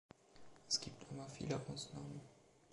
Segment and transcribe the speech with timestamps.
[0.67, 2.21] Es gibt aber viele Ausnahmen.